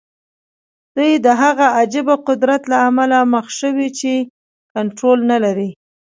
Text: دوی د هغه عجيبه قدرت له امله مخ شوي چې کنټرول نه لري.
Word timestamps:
دوی 0.95 1.11
د 1.25 1.27
هغه 1.41 1.65
عجيبه 1.77 2.15
قدرت 2.27 2.61
له 2.71 2.77
امله 2.89 3.19
مخ 3.33 3.45
شوي 3.59 3.89
چې 3.99 4.11
کنټرول 4.73 5.19
نه 5.31 5.37
لري. 5.43 5.69